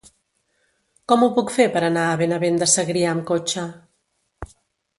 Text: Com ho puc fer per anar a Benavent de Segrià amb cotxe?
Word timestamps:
Com 1.11 1.25
ho 1.25 1.29
puc 1.35 1.53
fer 1.59 1.67
per 1.75 1.83
anar 1.89 2.07
a 2.13 2.17
Benavent 2.23 2.59
de 2.65 2.71
Segrià 2.73 3.13
amb 3.15 3.27
cotxe? 3.33 3.69